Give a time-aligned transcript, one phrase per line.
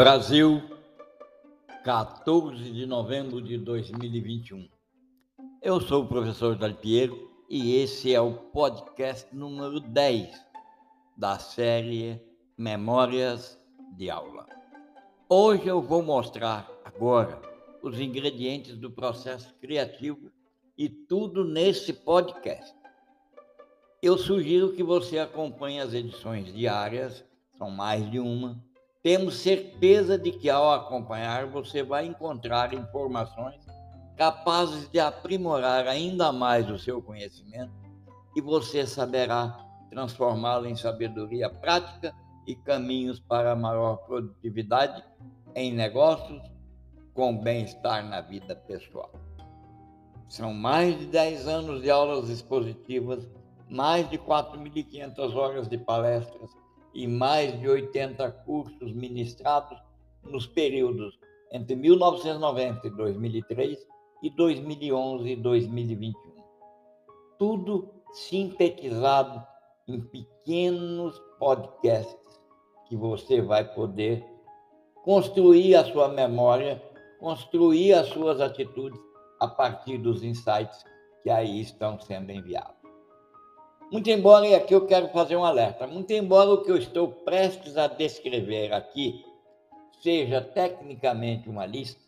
[0.00, 0.62] Brasil,
[1.84, 4.66] 14 de novembro de 2021.
[5.60, 10.42] Eu sou o professor Dalpiero e esse é o podcast número 10
[11.14, 12.18] da série
[12.56, 13.62] Memórias
[13.94, 14.46] de Aula.
[15.28, 17.38] Hoje eu vou mostrar agora
[17.82, 20.32] os ingredientes do processo criativo
[20.78, 22.74] e tudo nesse podcast.
[24.02, 27.22] Eu sugiro que você acompanhe as edições diárias,
[27.58, 28.64] são mais de uma
[29.02, 33.64] temos certeza de que ao acompanhar você vai encontrar informações
[34.16, 37.72] capazes de aprimorar ainda mais o seu conhecimento
[38.36, 42.14] e você saberá transformá-lo em sabedoria prática
[42.46, 45.02] e caminhos para maior produtividade
[45.54, 46.42] em negócios
[47.14, 49.10] com bem-estar na vida pessoal.
[50.28, 53.26] São mais de 10 anos de aulas expositivas,
[53.68, 56.50] mais de 4.500 horas de palestras,
[56.94, 59.78] e mais de 80 cursos ministrados
[60.22, 61.18] nos períodos
[61.52, 63.86] entre 1990 e 2003
[64.22, 66.14] e 2011 e 2021.
[67.38, 69.44] Tudo sintetizado
[69.88, 72.40] em pequenos podcasts
[72.88, 74.24] que você vai poder
[75.04, 76.82] construir a sua memória,
[77.18, 79.00] construir as suas atitudes
[79.40, 80.84] a partir dos insights
[81.22, 82.79] que aí estão sendo enviados.
[83.90, 87.08] Muito embora, e aqui eu quero fazer um alerta, muito embora o que eu estou
[87.08, 89.24] prestes a descrever aqui
[90.00, 92.00] seja tecnicamente uma lista,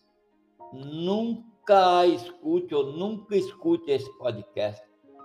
[0.73, 4.83] nunca escute ou nunca escute esse podcast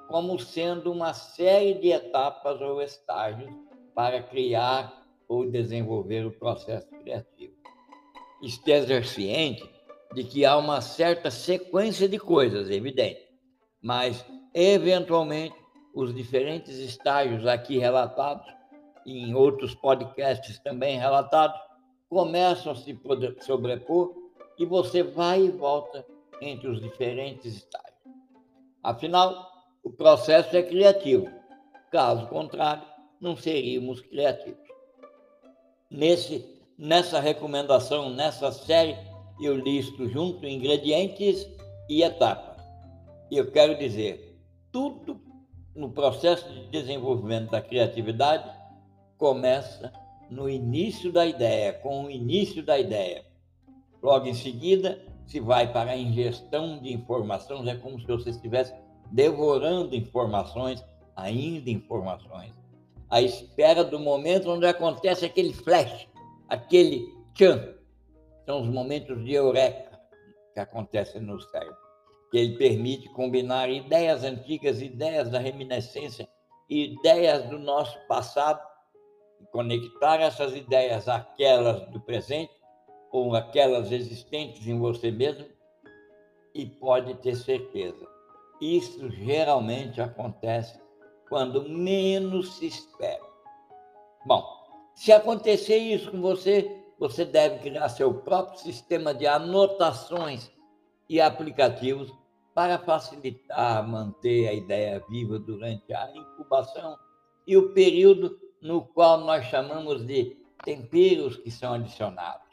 [0.07, 3.53] como sendo uma série de etapas ou estágios
[3.93, 7.53] para criar ou desenvolver o processo criativo.
[8.41, 9.63] Esteja ciente
[10.13, 13.21] de que há uma certa sequência de coisas, evidente,
[13.81, 15.66] mas eventualmente
[15.97, 18.45] os diferentes estágios aqui relatados,
[19.03, 21.59] e em outros podcasts também relatados,
[22.07, 22.95] começam a se
[23.41, 24.13] sobrepor
[24.59, 26.05] e você vai e volta
[26.39, 27.97] entre os diferentes estágios.
[28.83, 29.51] Afinal,
[29.83, 31.27] o processo é criativo.
[31.91, 32.83] Caso contrário,
[33.19, 34.67] não seríamos criativos.
[35.89, 36.45] Nesse,
[36.77, 38.95] nessa recomendação, nessa série,
[39.41, 41.47] eu listo junto ingredientes
[41.89, 42.63] e etapas.
[43.31, 44.37] E eu quero dizer,
[44.71, 45.26] tudo
[45.77, 48.49] no processo de desenvolvimento da criatividade
[49.15, 49.93] começa
[50.27, 53.23] no início da ideia, com o início da ideia.
[54.01, 58.73] Logo em seguida, se vai para a ingestão de informações, é como se você estivesse
[59.11, 60.83] devorando informações,
[61.15, 62.51] ainda informações.
[63.09, 66.07] A espera do momento onde acontece aquele flash,
[66.49, 67.05] aquele
[67.35, 67.75] tchan.
[68.45, 69.99] São os momentos de eureka
[70.53, 71.86] que acontecem no cérebro
[72.29, 76.27] que ele permite combinar ideias antigas, ideias da reminiscência,
[76.69, 78.61] ideias do nosso passado,
[79.39, 82.51] e conectar essas ideias àquelas do presente
[83.11, 85.47] ou aquelas existentes em você mesmo,
[86.53, 88.05] e pode ter certeza,
[88.59, 90.79] isso geralmente acontece
[91.29, 93.23] quando menos se espera.
[94.25, 94.43] Bom,
[94.95, 100.51] se acontecer isso com você, você deve criar seu próprio sistema de anotações
[101.09, 102.13] e aplicativos
[102.53, 106.97] para facilitar manter a ideia viva durante a incubação
[107.45, 112.47] e o período no qual nós chamamos de temperos que são adicionados.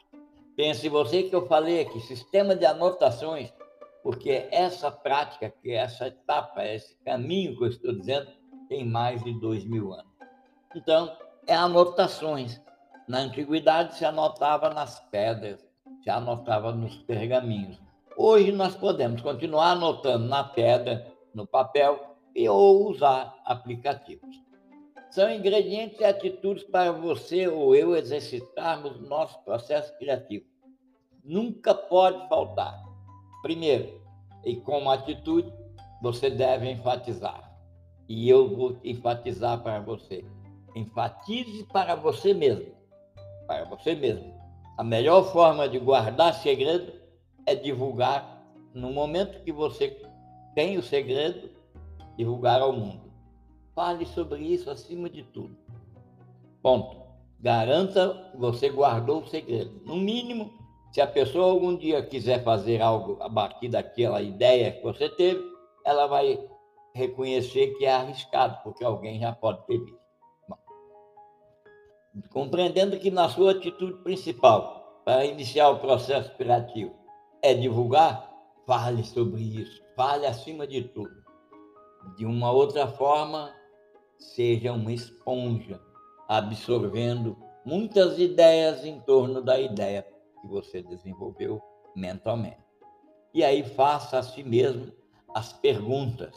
[0.55, 3.51] Pense você que eu falei aqui, sistema de anotações,
[4.01, 8.31] porque essa prática, que é essa etapa, esse caminho que eu estou dizendo,
[8.69, 10.13] tem mais de dois mil anos.
[10.75, 11.17] Então,
[11.47, 12.61] é anotações.
[13.07, 15.65] Na antiguidade se anotava nas pedras,
[16.03, 17.84] se anotava nos pergaminhos.
[18.17, 24.29] Hoje nós podemos continuar anotando na pedra, no papel e ou usar aplicativos.
[25.11, 30.45] São ingredientes e atitudes para você ou eu exercitarmos nosso processo criativo.
[31.25, 32.81] Nunca pode faltar.
[33.41, 34.01] Primeiro,
[34.45, 35.51] e como atitude,
[36.01, 37.51] você deve enfatizar.
[38.07, 40.23] E eu vou enfatizar para você.
[40.73, 42.73] Enfatize para você mesmo.
[43.45, 44.33] Para você mesmo.
[44.77, 47.04] A melhor forma de guardar segredo
[47.45, 48.43] é divulgar,
[48.73, 50.01] no momento que você
[50.53, 51.49] tem o segredo,
[52.17, 53.11] divulgar ao mundo.
[53.73, 55.55] Fale sobre isso acima de tudo.
[56.61, 57.05] Ponto.
[57.39, 59.81] Garanta você guardou o segredo.
[59.85, 60.51] No mínimo,
[60.91, 65.43] se a pessoa algum dia quiser fazer algo a partir daquela ideia que você teve,
[65.85, 66.39] ela vai
[66.93, 69.99] reconhecer que é arriscado, porque alguém já pode ter visto.
[70.47, 70.57] Bom,
[72.31, 76.95] compreendendo que na sua atitude principal, para iniciar o processo criativo,
[77.45, 78.33] é divulgar,
[78.65, 81.23] fale sobre isso, fale acima de tudo.
[82.17, 83.53] De uma outra forma,
[84.17, 85.79] seja uma esponja,
[86.27, 90.07] absorvendo muitas ideias em torno da ideia
[90.41, 91.61] que você desenvolveu
[91.95, 92.65] mentalmente.
[93.31, 94.91] E aí faça a si mesmo
[95.35, 96.35] as perguntas.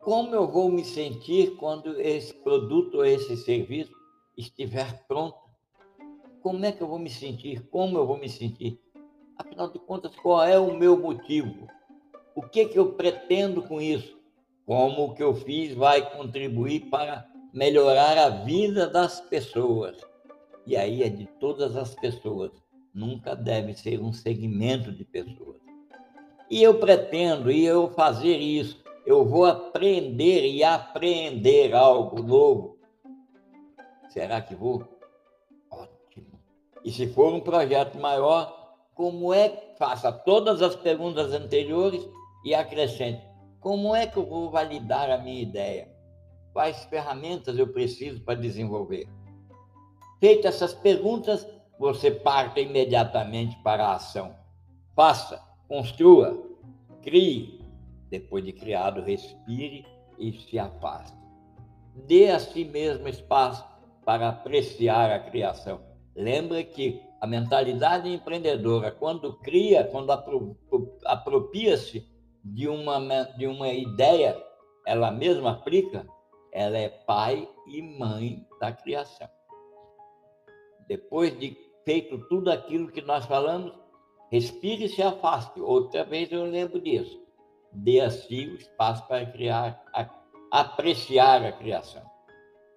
[0.00, 3.94] Como eu vou me sentir quando esse produto ou esse serviço
[4.36, 5.38] estiver pronto?
[6.42, 7.66] Como é que eu vou me sentir?
[7.70, 8.83] Como eu vou me sentir?
[9.36, 11.66] Afinal de contas, qual é o meu motivo?
[12.34, 14.18] O que, que eu pretendo com isso?
[14.66, 19.96] Como o que eu fiz vai contribuir para melhorar a vida das pessoas?
[20.66, 22.50] E aí é de todas as pessoas,
[22.92, 25.60] nunca deve ser um segmento de pessoas.
[26.50, 32.78] E eu pretendo, e eu fazer isso, eu vou aprender e apreender algo novo.
[34.08, 34.84] Será que vou?
[35.70, 36.40] Ótimo.
[36.84, 38.63] E se for um projeto maior,
[38.94, 42.08] como é faça todas as perguntas anteriores
[42.44, 45.88] e acrescente como é que eu vou validar a minha ideia?
[46.52, 49.08] Quais ferramentas eu preciso para desenvolver?
[50.20, 51.48] Feitas essas perguntas,
[51.78, 54.36] você parte imediatamente para a ação.
[54.94, 56.38] Faça, construa,
[57.00, 57.64] crie.
[58.10, 59.86] Depois de criado, respire
[60.18, 61.16] e se afaste.
[62.06, 63.64] Dê a si mesmo espaço
[64.04, 65.80] para apreciar a criação.
[66.14, 70.10] Lembre que a mentalidade empreendedora, quando cria, quando
[71.06, 72.06] apropria-se
[72.44, 72.98] de uma,
[73.38, 74.36] de uma ideia,
[74.86, 76.06] ela mesma aplica,
[76.52, 79.26] ela é pai e mãe da criação.
[80.86, 83.72] Depois de feito tudo aquilo que nós falamos,
[84.30, 85.58] respire e se afaste.
[85.62, 87.18] Outra vez eu lembro disso.
[87.72, 90.10] Dê a si o espaço para criar, a,
[90.50, 92.02] apreciar a criação.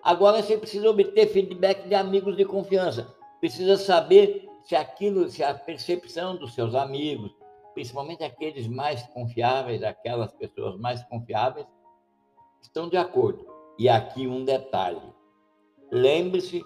[0.01, 5.53] Agora você precisa obter feedback de amigos de confiança precisa saber se aquilo, se a
[5.53, 7.33] percepção dos seus amigos,
[7.73, 11.65] principalmente aqueles mais confiáveis, aquelas pessoas mais confiáveis,
[12.61, 13.45] estão de acordo.
[13.77, 15.01] E aqui um detalhe:
[15.91, 16.61] lembre-se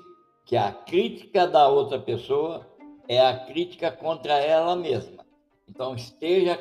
[0.45, 2.67] que a crítica da outra pessoa
[3.07, 5.25] é a crítica contra ela mesma.
[5.67, 6.57] Então, esteja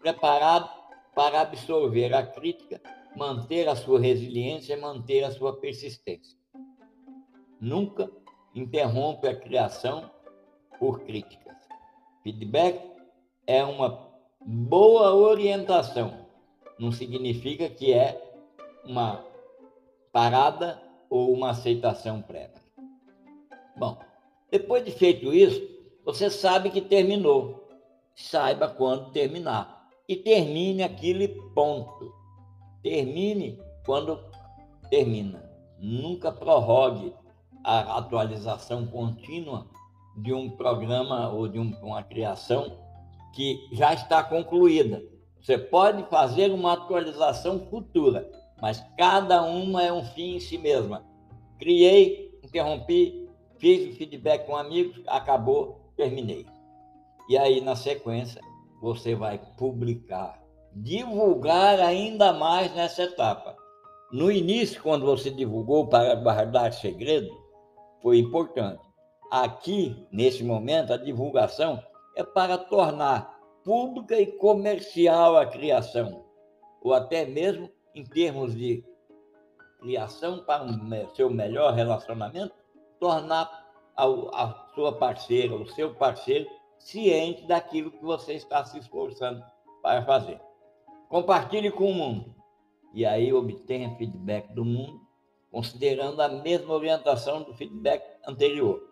[0.00, 0.68] preparado
[1.14, 2.80] para absorver a crítica,
[3.16, 6.38] manter a sua resiliência, manter a sua persistência.
[7.60, 8.10] Nunca
[8.54, 10.10] interrompe a criação
[10.78, 11.56] por críticas.
[12.22, 12.80] Feedback
[13.46, 14.08] é uma
[14.40, 16.26] boa orientação,
[16.78, 18.20] não significa que é
[18.84, 19.24] uma
[20.12, 20.80] parada
[21.10, 22.62] ou uma aceitação prévia.
[23.76, 23.98] Bom,
[24.50, 25.60] depois de feito isso,
[26.04, 27.68] você sabe que terminou.
[28.14, 29.88] Saiba quando terminar.
[30.08, 32.14] E termine aquele ponto.
[32.82, 34.22] Termine quando
[34.90, 35.42] termina.
[35.78, 37.12] Nunca prorrogue
[37.64, 39.66] a atualização contínua
[40.16, 42.78] de um programa ou de um, uma criação
[43.32, 45.02] que já está concluída.
[45.40, 48.30] Você pode fazer uma atualização futura,
[48.60, 51.04] mas cada uma é um fim em si mesma.
[51.58, 53.28] Criei, interrompi,
[53.58, 56.46] fiz o feedback com amigos, acabou, terminei.
[57.28, 58.40] E aí, na sequência,
[58.80, 60.38] você vai publicar,
[60.74, 63.56] divulgar ainda mais nessa etapa.
[64.12, 67.43] No início, quando você divulgou para guardar segredo,
[68.04, 68.84] foi importante.
[69.30, 71.82] Aqui, nesse momento, a divulgação
[72.14, 76.22] é para tornar pública e comercial a criação,
[76.82, 78.84] ou até mesmo em termos de
[79.80, 82.54] criação para um seu melhor relacionamento,
[83.00, 83.50] tornar
[83.96, 86.46] a, a sua parceira, o seu parceiro,
[86.78, 89.42] ciente daquilo que você está se esforçando
[89.82, 90.38] para fazer.
[91.08, 92.34] Compartilhe com o mundo
[92.92, 95.03] e aí obtenha feedback do mundo
[95.54, 98.82] considerando a mesma orientação do feedback anterior.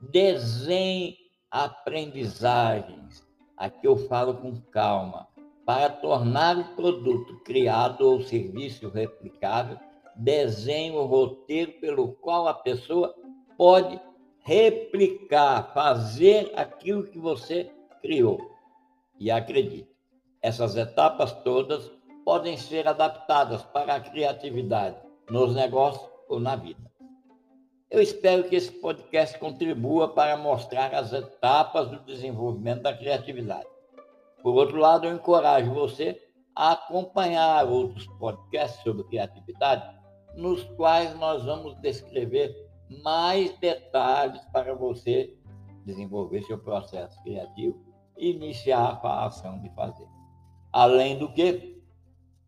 [0.00, 1.18] Desenhe
[1.50, 3.22] aprendizagens.
[3.54, 5.28] Aqui eu falo com calma.
[5.66, 9.76] Para tornar o produto criado ou serviço replicável,
[10.16, 13.14] desenhe o roteiro pelo qual a pessoa
[13.58, 14.00] pode
[14.38, 18.40] replicar, fazer aquilo que você criou.
[19.18, 19.94] E acredite,
[20.40, 21.92] essas etapas todas
[22.24, 26.90] podem ser adaptadas para a criatividade nos negócios ou na vida.
[27.90, 33.66] Eu espero que esse podcast contribua para mostrar as etapas do desenvolvimento da criatividade.
[34.42, 36.20] Por outro lado, eu encorajo você
[36.54, 39.98] a acompanhar outros podcasts sobre criatividade,
[40.36, 42.54] nos quais nós vamos descrever
[43.02, 45.36] mais detalhes para você
[45.84, 47.82] desenvolver seu processo criativo
[48.16, 50.06] e iniciar a ação de fazer.
[50.72, 51.82] Além do que,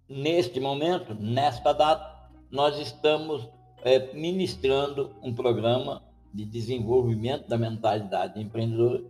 [0.08, 2.11] neste momento, nesta data,
[2.52, 3.48] nós estamos
[3.82, 9.02] é, ministrando um programa de desenvolvimento da mentalidade empreendedora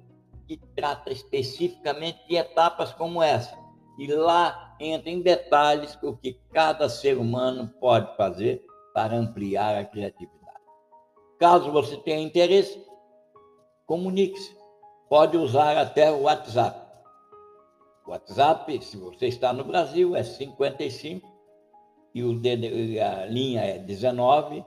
[0.46, 3.58] que trata especificamente de etapas como essa.
[3.98, 9.84] E lá entra em detalhes o que cada ser humano pode fazer para ampliar a
[9.84, 10.42] criatividade.
[11.38, 12.80] Caso você tenha interesse,
[13.86, 14.56] comunique-se.
[15.08, 16.80] Pode usar até o WhatsApp.
[18.06, 21.31] O WhatsApp, se você está no Brasil, é 55
[22.14, 24.64] e o a linha é 19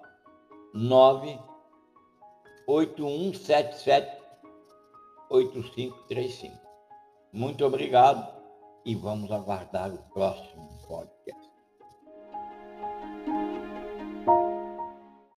[0.73, 1.39] 9
[2.67, 4.23] 8177
[5.29, 6.57] 8535.
[7.31, 8.33] Muito obrigado
[8.85, 11.44] e vamos aguardar o próximo podcast.